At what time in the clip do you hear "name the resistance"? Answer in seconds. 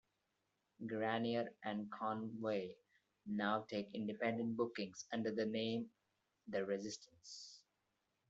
5.45-7.59